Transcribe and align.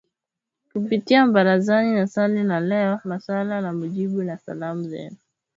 kupitia 0.73 1.27
Barazani 1.27 1.91
na 1.95 2.07
Swali 2.07 2.43
la 2.43 2.59
Leo 2.59 2.99
,Maswali 3.03 3.49
na 3.49 3.73
Majibu 3.73 4.23
na 4.23 4.37
Salamu 4.37 4.83
Zenu 4.89 5.17